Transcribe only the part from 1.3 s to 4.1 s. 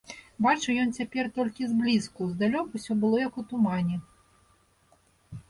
толькі зблізку, здалёк усё было як у тумане.